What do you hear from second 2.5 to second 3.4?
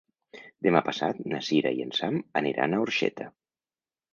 a Orxeta.